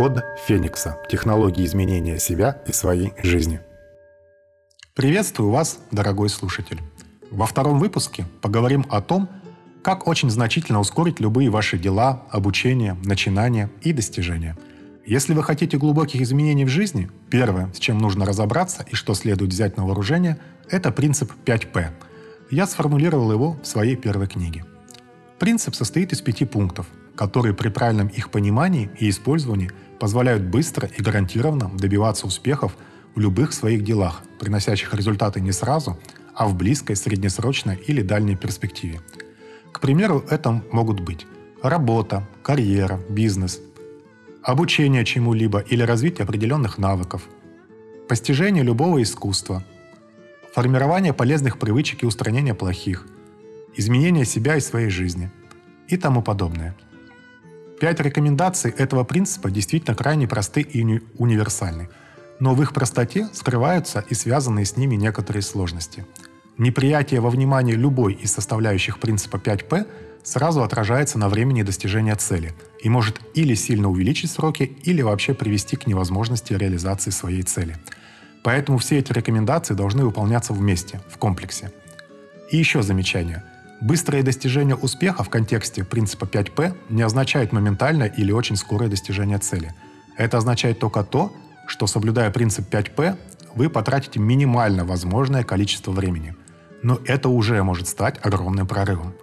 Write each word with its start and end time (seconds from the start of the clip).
Код 0.00 0.24
Феникса. 0.46 0.96
Технологии 1.10 1.62
изменения 1.66 2.18
себя 2.18 2.62
и 2.66 2.72
своей 2.72 3.12
жизни. 3.22 3.60
Приветствую 4.94 5.50
вас, 5.50 5.78
дорогой 5.90 6.30
слушатель. 6.30 6.80
Во 7.30 7.44
втором 7.44 7.78
выпуске 7.78 8.24
поговорим 8.40 8.86
о 8.88 9.02
том, 9.02 9.28
как 9.82 10.08
очень 10.08 10.30
значительно 10.30 10.80
ускорить 10.80 11.20
любые 11.20 11.50
ваши 11.50 11.78
дела, 11.78 12.22
обучение, 12.30 12.96
начинания 13.04 13.68
и 13.82 13.92
достижения. 13.92 14.56
Если 15.04 15.34
вы 15.34 15.42
хотите 15.42 15.76
глубоких 15.76 16.22
изменений 16.22 16.64
в 16.64 16.70
жизни, 16.70 17.10
первое, 17.28 17.70
с 17.74 17.78
чем 17.78 17.98
нужно 17.98 18.24
разобраться 18.24 18.86
и 18.90 18.94
что 18.94 19.12
следует 19.12 19.52
взять 19.52 19.76
на 19.76 19.84
вооружение, 19.84 20.38
это 20.70 20.92
принцип 20.92 21.30
5П. 21.44 21.90
Я 22.50 22.66
сформулировал 22.66 23.30
его 23.32 23.58
в 23.62 23.66
своей 23.66 23.96
первой 23.96 24.28
книге. 24.28 24.64
Принцип 25.38 25.74
состоит 25.74 26.14
из 26.14 26.22
пяти 26.22 26.46
пунктов, 26.46 26.86
которые 27.20 27.52
при 27.52 27.68
правильном 27.68 28.08
их 28.08 28.30
понимании 28.30 28.88
и 28.98 29.10
использовании 29.10 29.70
позволяют 29.98 30.42
быстро 30.42 30.88
и 30.88 31.02
гарантированно 31.02 31.70
добиваться 31.76 32.26
успехов 32.26 32.74
в 33.14 33.20
любых 33.20 33.52
своих 33.52 33.84
делах, 33.84 34.22
приносящих 34.38 34.94
результаты 34.94 35.38
не 35.42 35.52
сразу, 35.52 36.00
а 36.34 36.48
в 36.48 36.56
близкой, 36.56 36.96
среднесрочной 36.96 37.76
или 37.76 38.00
дальней 38.00 38.36
перспективе. 38.36 39.02
К 39.70 39.80
примеру, 39.80 40.24
это 40.30 40.62
могут 40.72 41.00
быть 41.00 41.26
работа, 41.62 42.26
карьера, 42.42 42.98
бизнес, 43.10 43.60
обучение 44.42 45.04
чему-либо 45.04 45.58
или 45.58 45.82
развитие 45.82 46.24
определенных 46.24 46.78
навыков, 46.78 47.28
постижение 48.08 48.64
любого 48.64 49.02
искусства, 49.02 49.62
формирование 50.54 51.12
полезных 51.12 51.58
привычек 51.58 52.02
и 52.02 52.06
устранение 52.06 52.54
плохих, 52.54 53.06
изменение 53.76 54.24
себя 54.24 54.56
и 54.56 54.60
своей 54.60 54.88
жизни 54.88 55.30
и 55.86 55.98
тому 55.98 56.22
подобное. 56.22 56.74
Пять 57.80 57.98
рекомендаций 57.98 58.70
этого 58.72 59.04
принципа 59.04 59.50
действительно 59.50 59.96
крайне 59.96 60.28
просты 60.28 60.60
и 60.60 60.82
уни- 60.82 61.02
универсальны, 61.16 61.88
но 62.38 62.54
в 62.54 62.60
их 62.60 62.74
простоте 62.74 63.26
скрываются 63.32 64.04
и 64.06 64.14
связанные 64.14 64.66
с 64.66 64.76
ними 64.76 64.96
некоторые 64.96 65.40
сложности. 65.40 66.04
Неприятие 66.58 67.20
во 67.20 67.30
внимание 67.30 67.76
любой 67.76 68.12
из 68.12 68.32
составляющих 68.32 69.00
принципа 69.00 69.36
5П 69.36 69.86
сразу 70.22 70.62
отражается 70.62 71.18
на 71.18 71.30
времени 71.30 71.62
достижения 71.62 72.14
цели 72.16 72.52
и 72.82 72.90
может 72.90 73.18
или 73.32 73.54
сильно 73.54 73.88
увеличить 73.88 74.30
сроки, 74.30 74.76
или 74.82 75.00
вообще 75.00 75.32
привести 75.32 75.76
к 75.76 75.86
невозможности 75.86 76.52
реализации 76.52 77.10
своей 77.10 77.44
цели. 77.44 77.78
Поэтому 78.42 78.76
все 78.76 78.98
эти 78.98 79.10
рекомендации 79.14 79.72
должны 79.72 80.04
выполняться 80.04 80.52
вместе, 80.52 81.00
в 81.08 81.16
комплексе. 81.16 81.72
И 82.50 82.58
еще 82.58 82.82
замечание. 82.82 83.42
Быстрое 83.80 84.22
достижение 84.22 84.76
успеха 84.76 85.24
в 85.24 85.30
контексте 85.30 85.84
принципа 85.84 86.26
5П 86.26 86.76
не 86.90 87.00
означает 87.00 87.52
моментальное 87.52 88.08
или 88.08 88.30
очень 88.30 88.56
скорое 88.56 88.90
достижение 88.90 89.38
цели. 89.38 89.74
Это 90.18 90.36
означает 90.36 90.78
только 90.78 91.02
то, 91.02 91.32
что 91.66 91.86
соблюдая 91.86 92.30
принцип 92.30 92.68
5П, 92.68 93.16
вы 93.54 93.70
потратите 93.70 94.20
минимально 94.20 94.84
возможное 94.84 95.44
количество 95.44 95.92
времени. 95.92 96.34
Но 96.82 96.98
это 97.06 97.30
уже 97.30 97.62
может 97.62 97.88
стать 97.88 98.18
огромным 98.22 98.66
прорывом. 98.66 99.14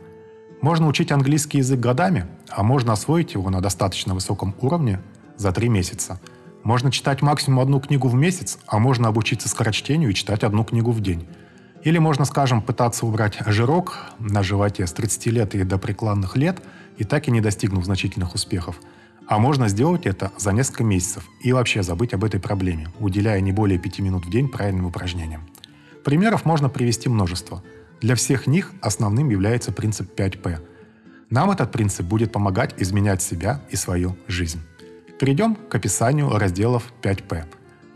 Можно 0.62 0.88
учить 0.88 1.12
английский 1.12 1.60
язык 1.60 1.80
годами, 1.80 2.26
а 2.50 2.64
можно 2.64 2.94
освоить 2.94 3.36
его 3.36 3.52
на 3.52 3.62
достаточно 3.62 4.16
высоком 4.16 4.56
уровне 4.60 5.00
за 5.36 5.52
три 5.52 5.70
месяца. 5.70 6.20
Можно 6.64 6.92
читать 6.92 7.22
максимум 7.22 7.60
одну 7.60 7.80
книгу 7.80 8.08
в 8.08 8.16
месяц, 8.16 8.58
а 8.66 8.80
можно 8.80 9.08
обучиться 9.08 9.50
скорочтению 9.50 10.10
и 10.10 10.16
читать 10.16 10.44
одну 10.44 10.64
книгу 10.64 10.92
в 10.92 11.00
день. 11.00 11.28
Или 11.88 12.00
можно, 12.00 12.26
скажем, 12.26 12.62
пытаться 12.62 13.06
убрать 13.06 13.38
жирок 13.46 13.96
на 14.20 14.44
животе 14.44 14.86
с 14.86 14.92
30 14.92 15.26
лет 15.28 15.56
и 15.56 15.64
до 15.64 15.78
прикладных 15.78 16.36
лет, 16.36 16.62
и 16.98 17.06
так 17.06 17.30
и 17.30 17.32
не 17.32 17.40
достигнув 17.40 17.86
значительных 17.86 18.36
успехов. 18.36 18.82
А 19.26 19.40
можно 19.40 19.70
сделать 19.70 20.06
это 20.06 20.34
за 20.38 20.52
несколько 20.52 20.84
месяцев 20.84 21.24
и 21.42 21.54
вообще 21.54 21.84
забыть 21.84 22.14
об 22.14 22.26
этой 22.26 22.42
проблеме, 22.42 22.90
уделяя 23.00 23.40
не 23.40 23.54
более 23.54 23.80
5 23.80 24.00
минут 24.00 24.26
в 24.26 24.30
день 24.30 24.50
правильным 24.50 24.88
упражнениям. 24.88 25.48
Примеров 26.04 26.44
можно 26.44 26.68
привести 26.68 27.08
множество. 27.08 27.64
Для 28.02 28.16
всех 28.16 28.48
них 28.48 28.74
основным 28.82 29.30
является 29.30 29.72
принцип 29.72 30.14
5П. 30.14 30.60
Нам 31.30 31.52
этот 31.52 31.72
принцип 31.72 32.06
будет 32.06 32.34
помогать 32.34 32.76
изменять 32.80 33.22
себя 33.22 33.62
и 33.70 33.78
свою 33.78 34.18
жизнь. 34.28 34.60
Перейдем 35.22 35.56
к 35.56 35.74
описанию 35.74 36.38
разделов 36.38 36.92
5П. 37.02 37.46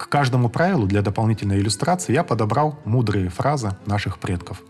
К 0.02 0.10
каждому 0.10 0.50
правилу 0.50 0.88
для 0.88 1.04
дополнительной 1.04 1.60
иллюстрации 1.60 2.14
я 2.14 2.24
подобрал 2.24 2.80
мудрые 2.86 3.30
фразы 3.30 3.76
наших 3.86 4.18
предков. 4.18 4.64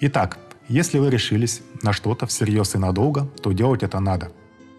Итак, 0.00 0.36
если 0.68 0.98
вы 0.98 1.08
решились 1.08 1.62
на 1.82 1.94
что-то 1.94 2.26
всерьез 2.26 2.74
и 2.74 2.78
надолго, 2.78 3.24
то 3.42 3.52
делать 3.52 3.82
это 3.82 4.00
надо. 4.00 4.30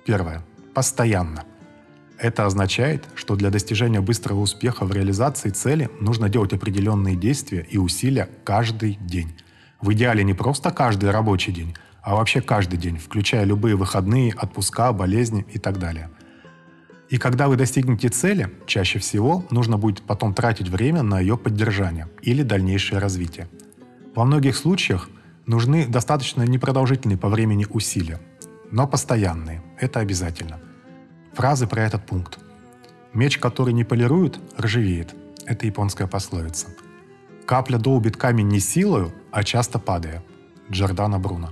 Первое. 0.06 0.44
Постоянно. 0.76 1.46
Это 2.20 2.46
означает, 2.46 3.06
что 3.16 3.36
для 3.36 3.50
достижения 3.50 4.02
быстрого 4.02 4.42
успеха 4.42 4.86
в 4.86 4.92
реализации 4.92 5.50
цели 5.50 5.90
нужно 6.00 6.30
делать 6.30 6.54
определенные 6.54 7.16
действия 7.16 7.66
и 7.68 7.80
усилия 7.80 8.30
каждый 8.44 9.00
день. 9.02 9.36
В 9.82 9.92
идеале 9.94 10.24
не 10.24 10.36
просто 10.36 10.70
каждый 10.70 11.10
рабочий 11.10 11.52
день, 11.52 11.76
а 12.04 12.14
вообще 12.14 12.42
каждый 12.42 12.78
день, 12.78 13.00
включая 13.00 13.46
любые 13.46 13.76
выходные, 13.76 14.32
отпуска, 14.32 14.94
болезни 14.94 15.44
и 15.52 15.58
так 15.58 15.80
далее. 15.80 16.12
И 17.10 17.18
когда 17.18 17.48
вы 17.48 17.56
достигнете 17.56 18.10
цели, 18.10 18.52
чаще 18.68 19.00
всего 19.00 19.44
нужно 19.50 19.78
будет 19.78 20.02
потом 20.04 20.34
тратить 20.34 20.70
время 20.70 21.02
на 21.02 21.20
ее 21.20 21.38
поддержание 21.38 22.08
или 22.22 22.44
дальнейшее 22.44 23.00
развитие. 23.00 23.48
Во 24.16 24.26
многих 24.26 24.56
случаях 24.56 25.10
нужны 25.48 25.88
достаточно 25.88 26.44
непродолжительные 26.44 27.18
по 27.18 27.30
времени 27.30 27.66
усилия, 27.70 28.20
но 28.72 28.88
постоянные. 28.88 29.64
Это 29.80 30.00
обязательно. 30.02 30.60
Фразы 31.34 31.66
про 31.66 31.82
этот 31.82 32.06
пункт. 32.06 32.40
Меч, 33.14 33.40
который 33.40 33.74
не 33.74 33.84
полирует, 33.84 34.40
ржавеет. 34.60 35.16
Это 35.46 35.66
японская 35.66 36.08
пословица. 36.08 36.68
Капля 37.48 37.78
долбит 37.78 38.18
камень 38.18 38.48
не 38.50 38.60
силою, 38.60 39.12
а 39.32 39.44
часто 39.44 39.80
падая. 39.80 40.24
Джордана 40.70 41.18
Бруно. 41.18 41.50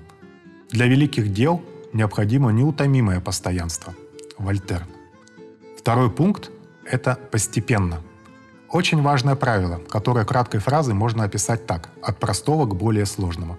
Для 0.69 0.85
великих 0.85 1.33
дел 1.33 1.63
необходимо 1.93 2.51
неутомимое 2.51 3.19
постоянство. 3.21 3.95
Вольтер. 4.37 4.85
Второй 5.87 6.11
пункт– 6.11 6.51
это 6.85 7.17
постепенно. 7.31 8.01
Очень 8.67 9.01
важное 9.01 9.37
правило, 9.37 9.79
которое 9.89 10.25
краткой 10.25 10.59
фразой 10.59 10.93
можно 10.93 11.23
описать 11.23 11.65
так– 11.65 11.91
от 12.01 12.19
простого 12.19 12.65
к 12.65 12.75
более 12.75 13.05
сложному. 13.05 13.57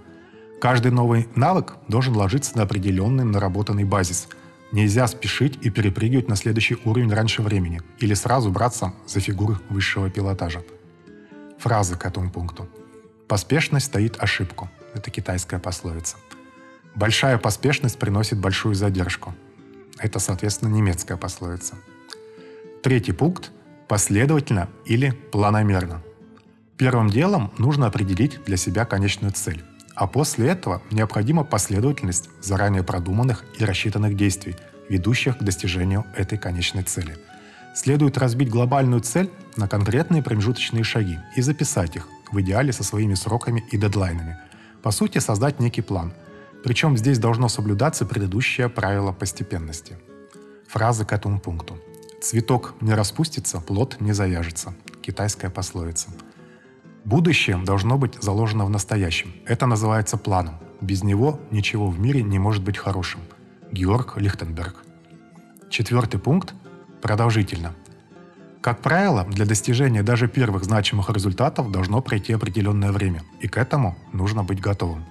Каждый 0.61 0.93
новый 0.93 1.27
навык 1.35 1.77
должен 1.89 2.15
ложиться 2.15 2.55
на 2.59 2.65
определенный 2.65 3.25
наработанный 3.25 3.85
базис. 3.85 4.29
Нельзя 4.73 5.07
спешить 5.07 5.59
и 5.63 5.71
перепрыгивать 5.71 6.29
на 6.29 6.37
следующий 6.37 6.77
уровень 6.85 7.11
раньше 7.11 7.41
времени 7.41 7.81
или 7.99 8.13
сразу 8.13 8.51
браться 8.51 8.93
за 9.07 9.21
фигуры 9.21 9.57
высшего 9.71 10.11
пилотажа. 10.11 10.63
Фразы 11.59 11.97
к 11.97 12.05
этому 12.05 12.31
пункту. 12.31 12.69
Поспешность 13.27 13.87
стоит 13.87 14.23
ошибку. 14.23 14.69
Это 14.93 15.11
китайская 15.11 15.61
пословица. 15.61 16.19
Большая 16.95 17.39
поспешность 17.39 17.99
приносит 17.99 18.39
большую 18.39 18.75
задержку. 18.75 19.35
Это, 19.99 20.19
соответственно, 20.19 20.69
немецкая 20.75 21.17
пословица. 21.17 21.77
Третий 22.89 23.13
пункт– 23.13 23.53
последовательно 23.87 24.71
или 24.87 25.11
планомерно. 25.11 26.01
Первым 26.79 27.11
делом 27.11 27.53
нужно 27.59 27.87
определить 27.87 28.43
для 28.47 28.57
себя 28.57 28.87
конечную 28.87 29.35
цель, 29.35 29.63
а 29.95 30.07
после 30.07 30.49
этого 30.49 30.81
необходима 30.91 31.45
последовательность 31.45 32.31
заранее 32.41 32.83
продуманных 32.83 33.45
и 33.59 33.65
рассчитанных 33.67 34.17
действий, 34.17 34.57
ведущих 34.89 35.37
к 35.37 35.43
достижению 35.43 36.07
этой 36.17 36.39
конечной 36.39 36.83
цели. 36.83 37.19
Следует 37.75 38.17
разбить 38.17 38.49
глобальную 38.49 39.03
цель 39.03 39.29
на 39.57 39.69
конкретные 39.69 40.23
промежуточные 40.23 40.83
шаги 40.83 41.19
и 41.37 41.43
записать 41.43 41.95
их, 41.95 42.09
в 42.33 42.41
идеале 42.41 42.73
со 42.73 42.85
своими 42.85 43.17
сроками 43.17 43.63
и 43.71 43.77
дедлайнами. 43.77 44.39
По 44.83 44.93
сути, 44.93 45.19
создать 45.19 45.61
некий 45.61 45.83
план. 45.83 46.15
Причем 46.65 46.97
здесь 46.97 47.19
должно 47.19 47.51
соблюдаться 47.51 48.07
предыдущее 48.07 48.71
правило 48.71 49.13
постепенности. 49.13 49.99
Фразы 50.69 51.05
к 51.05 51.13
этому 51.13 51.39
пункту. 51.39 51.79
Цветок 52.21 52.75
не 52.81 52.95
распустится, 52.95 53.61
плод 53.61 54.01
не 54.01 54.13
завяжется. 54.13 54.75
Китайская 55.03 55.51
пословица. 55.51 56.09
Будущее 57.05 57.57
должно 57.59 57.97
быть 57.97 58.21
заложено 58.21 58.65
в 58.65 58.71
настоящем. 58.71 59.33
Это 59.47 59.67
называется 59.67 60.17
планом. 60.17 60.57
Без 60.81 61.05
него 61.05 61.41
ничего 61.53 61.89
в 61.89 62.01
мире 62.01 62.23
не 62.23 62.41
может 62.41 62.65
быть 62.65 62.77
хорошим. 62.77 63.21
Георг 63.71 64.17
Лихтенберг. 64.17 64.85
Четвертый 65.71 66.19
пункт– 66.19 66.55
продолжительно. 67.03 67.75
Как 68.63 68.81
правило, 68.81 69.25
для 69.25 69.47
достижения 69.47 70.03
даже 70.03 70.27
первых 70.27 70.65
значимых 70.65 71.11
результатов 71.11 71.71
должно 71.71 72.03
пройти 72.03 72.33
определенное 72.33 72.91
время, 72.91 73.23
и 73.41 73.47
к 73.47 73.57
этому 73.57 73.97
нужно 74.13 74.43
быть 74.43 74.61
готовым. 74.61 75.05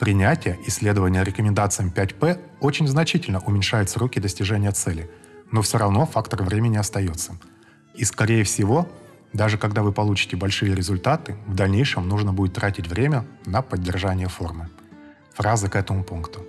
Принятие 0.00 0.58
и 0.66 0.70
следование 0.70 1.22
рекомендациям 1.22 1.92
5П 1.94 2.40
очень 2.58 2.88
значительно 2.88 3.38
уменьшает 3.38 3.90
сроки 3.90 4.18
достижения 4.18 4.72
цели– 4.72 5.08
но 5.52 5.62
все 5.62 5.78
равно 5.78 6.06
фактор 6.06 6.42
времени 6.42 6.76
остается. 6.76 7.36
И, 7.94 8.04
скорее 8.04 8.42
всего, 8.42 8.88
даже 9.32 9.58
когда 9.58 9.82
вы 9.82 9.92
получите 9.92 10.36
большие 10.36 10.74
результаты, 10.74 11.36
в 11.46 11.54
дальнейшем 11.54 12.08
нужно 12.08 12.32
будет 12.32 12.54
тратить 12.54 12.88
время 12.88 13.24
на 13.46 13.62
поддержание 13.62 14.28
формы. 14.28 14.68
Фраза 15.34 15.68
к 15.68 15.76
этому 15.76 16.04
пункту. 16.04 16.44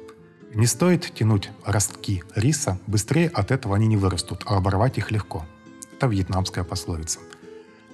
Не 0.54 0.68
стоит 0.68 1.14
тянуть 1.14 1.50
ростки 1.66 2.24
риса, 2.36 2.80
быстрее 2.88 3.28
от 3.30 3.52
этого 3.52 3.76
они 3.76 3.88
не 3.88 3.98
вырастут, 3.98 4.44
а 4.46 4.58
оборвать 4.58 4.98
их 4.98 5.12
легко. 5.12 5.46
Это 5.96 6.08
вьетнамская 6.08 6.64
пословица. 6.64 7.20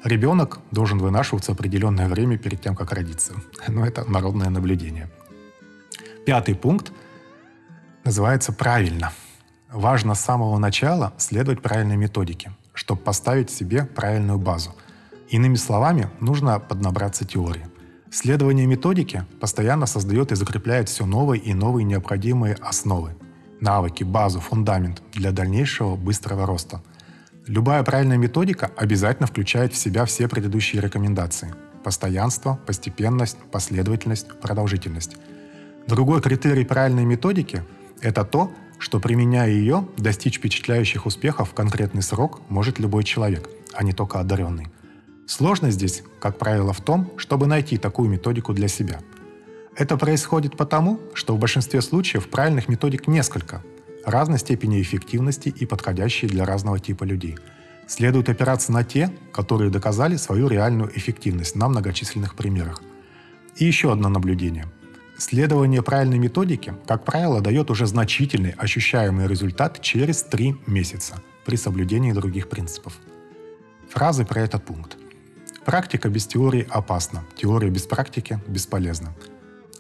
Ребенок 0.04 0.60
должен 0.72 0.98
вынашиваться 0.98 1.52
определенное 1.52 2.08
время 2.08 2.38
перед 2.38 2.62
тем, 2.62 2.76
как 2.76 2.92
родиться. 2.92 3.34
Но 3.68 3.86
это 3.86 4.10
народное 4.10 4.50
наблюдение. 4.50 5.10
Пятый 6.26 6.56
пункт 6.56 6.92
называется 8.04 8.52
«правильно». 8.52 9.12
Важно 9.72 10.16
с 10.16 10.22
самого 10.22 10.58
начала 10.58 11.14
следовать 11.18 11.62
правильной 11.62 11.96
методике, 11.96 12.52
чтобы 12.74 13.02
поставить 13.02 13.52
себе 13.52 13.86
правильную 13.86 14.40
базу. 14.40 14.74
Иными 15.30 15.58
словами, 15.58 16.10
нужно 16.20 16.60
поднабраться 16.60 17.24
теории. 17.24 17.68
Следование 18.10 18.66
методике 18.66 19.28
постоянно 19.40 19.86
создает 19.86 20.32
и 20.32 20.36
закрепляет 20.36 20.90
все 20.90 21.06
новые 21.06 21.40
и 21.40 21.54
новые 21.54 21.84
необходимые 21.84 22.56
основы, 22.56 23.16
навыки, 23.62 24.04
базу, 24.04 24.40
фундамент 24.40 25.04
для 25.12 25.32
дальнейшего 25.32 25.96
быстрого 25.96 26.48
роста. 26.48 26.82
Любая 27.46 27.84
правильная 27.84 28.18
методика 28.18 28.72
обязательно 28.76 29.28
включает 29.28 29.74
в 29.74 29.78
себя 29.78 30.06
все 30.06 30.28
предыдущие 30.28 30.82
рекомендации. 30.82 31.54
Постоянство, 31.84 32.60
постепенность, 32.66 33.38
последовательность, 33.52 34.40
продолжительность. 34.40 35.16
Другой 35.86 36.22
критерий 36.24 36.66
правильной 36.66 37.06
методики– 37.06 37.64
это 38.02 38.26
то, 38.26 38.52
что 38.80 39.00
применяя 39.00 39.50
ее, 39.50 39.88
достичь 39.98 40.38
впечатляющих 40.38 41.06
успехов 41.06 41.52
в 41.52 41.54
конкретный 41.54 42.02
срок 42.02 42.42
может 42.50 42.80
любой 42.80 43.04
человек, 43.04 43.50
а 43.74 43.84
не 43.84 43.92
только 43.92 44.20
одаренный. 44.20 44.68
Сложность 45.28 45.76
здесь, 45.76 46.02
как 46.20 46.40
правило, 46.40 46.74
в 46.74 46.82
том, 46.82 47.12
чтобы 47.18 47.46
найти 47.46 47.78
такую 47.78 48.10
методику 48.10 48.54
для 48.54 48.68
себя. 48.68 49.02
Это 49.76 49.96
происходит 49.98 50.58
потому, 50.58 51.00
что 51.14 51.36
в 51.36 51.40
большинстве 51.40 51.82
случаев 51.82 52.30
правильных 52.30 52.68
методик 52.68 53.08
несколько, 53.08 53.62
разной 54.06 54.40
степени 54.40 54.82
эффективности 54.82 55.50
и 55.50 55.66
подходящие 55.66 56.30
для 56.30 56.46
разного 56.46 56.80
типа 56.80 57.04
людей. 57.04 57.38
Следует 57.88 58.30
опираться 58.30 58.72
на 58.72 58.84
те, 58.84 59.12
которые 59.32 59.70
доказали 59.70 60.16
свою 60.16 60.48
реальную 60.48 60.90
эффективность 60.98 61.56
на 61.56 61.68
многочисленных 61.68 62.36
примерах. 62.36 62.82
И 63.58 63.66
еще 63.66 63.92
одно 63.92 64.10
наблюдение– 64.10 64.66
Следование 65.20 65.84
правильной 65.84 66.18
методике, 66.18 66.76
как 66.88 67.04
правило, 67.04 67.42
дает 67.42 67.70
уже 67.70 67.86
значительный 67.86 68.52
ощущаемый 68.52 69.28
результат 69.28 69.82
через 69.82 70.24
три 70.24 70.56
месяца 70.66 71.22
при 71.46 71.58
соблюдении 71.58 72.14
других 72.14 72.48
принципов. 72.48 72.94
Фразы 73.90 74.24
про 74.24 74.40
этот 74.40 74.64
пункт. 74.64 74.98
Практика 75.66 76.08
без 76.08 76.26
теории 76.26 76.66
опасна, 76.70 77.26
теория 77.36 77.70
без 77.70 77.86
практики 77.86 78.40
бесполезна. 78.48 79.14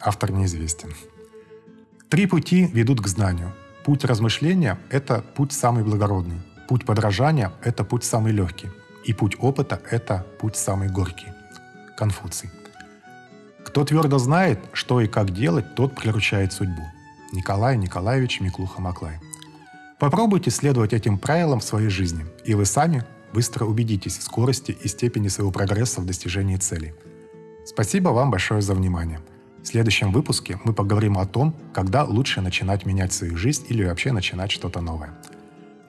Автор 0.01 0.33
неизвестен. 0.33 0.94
Три 2.09 2.25
пути 2.25 2.65
ведут 2.74 3.00
к 3.00 3.07
знанию. 3.07 3.53
Путь 3.86 4.03
размышления– 4.03 4.77
это 4.89 5.24
путь 5.36 5.53
самый 5.53 5.86
благородный. 5.86 6.41
Путь 6.68 6.86
подражания– 6.86 7.53
это 7.63 7.86
путь 7.86 8.03
самый 8.03 8.33
легкий. 8.33 8.68
И 9.06 9.13
путь 9.13 9.38
опыта– 9.39 9.81
это 9.89 10.25
путь 10.38 10.57
самый 10.57 10.89
горький. 10.89 11.27
Конфуций. 11.95 12.50
Кто 13.69 13.86
твердо 13.86 14.18
знает, 14.18 14.60
что 14.74 15.00
и 15.00 15.07
как 15.07 15.30
делать, 15.30 15.75
тот 15.75 15.95
приручает 15.95 16.51
судьбу. 16.51 16.81
Николай 17.31 17.77
Николаевич 17.77 18.42
Миклуха-Маклай. 18.42 19.19
Попробуйте 20.00 20.50
следовать 20.50 20.92
этим 20.92 21.19
правилам 21.19 21.60
в 21.60 21.63
своей 21.63 21.89
жизни, 21.89 22.25
и 22.45 22.56
вы 22.56 22.66
сами 22.66 23.06
быстро 23.31 23.66
убедитесь 23.66 24.18
в 24.18 24.24
скорости 24.24 24.71
и 24.71 24.88
степени 24.88 25.27
своего 25.27 25.51
прогресса 25.51 26.01
в 26.01 26.07
достижении 26.07 26.56
целей. 26.56 26.95
Спасибо 27.63 28.10
вам 28.10 28.31
большое 28.31 28.62
за 28.62 28.74
внимание. 28.74 29.19
В 29.62 29.68
следующем 29.68 30.12
выпуске 30.12 30.60
мы 30.63 30.74
поговорим 30.74 31.19
о 31.19 31.27
том, 31.27 31.56
когда 31.72 32.04
лучше 32.04 32.42
начинать 32.42 32.88
менять 32.88 33.13
свою 33.13 33.38
жизнь 33.38 33.68
или 33.69 33.83
вообще 33.83 34.12
начинать 34.12 34.50
что-то 34.50 34.81
новое. 34.81 35.13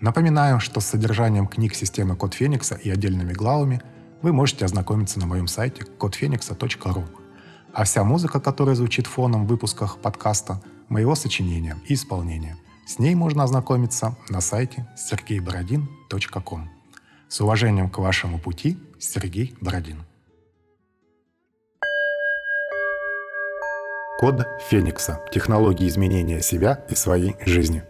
Напоминаю, 0.01 0.61
что 0.61 0.81
с 0.81 0.87
содержанием 0.87 1.47
книг 1.47 1.75
системы 1.75 2.15
Код 2.15 2.35
Феникса 2.35 2.75
и 2.75 2.91
отдельными 2.91 3.33
главами 3.33 3.81
вы 4.21 4.35
можете 4.35 4.67
ознакомиться 4.67 5.19
на 5.19 5.25
моем 5.25 5.47
сайте 5.47 5.87
kodfenix.ru– 5.99 7.05
а 7.73 7.85
вся 7.85 8.05
музыка, 8.05 8.41
которая 8.41 8.75
звучит 8.75 9.07
фоном 9.07 9.45
в 9.45 9.49
выпусках 9.49 9.99
подкаста, 9.99 10.63
моего 10.89 11.15
сочинения 11.15 11.77
и 11.87 11.95
исполнения. 11.95 12.57
С 12.87 12.99
ней 12.99 13.15
можно 13.15 13.45
ознакомиться 13.45 14.17
на 14.29 14.41
сайте 14.41 14.89
sergeyborodin.com. 14.97 16.69
С 17.29 17.41
уважением 17.41 17.89
к 17.89 17.99
вашему 17.99 18.41
пути, 18.41 18.77
Сергей 18.99 19.55
Бородин. 19.61 20.05
Код 24.19 24.47
Феникса. 24.69 25.25
Технологии 25.33 25.87
изменения 25.89 26.43
себя 26.43 26.85
и 26.91 26.95
своей 26.95 27.37
жизни. 27.47 27.83